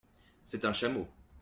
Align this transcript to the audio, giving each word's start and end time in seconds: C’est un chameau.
C’est 0.45 0.65
un 0.65 0.73
chameau. 0.73 1.07